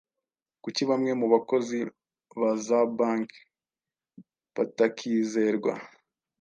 [0.63, 1.77] Kuki bamwe mu bakozi
[2.39, 3.41] ba za banki
[4.55, 5.73] batakizerwa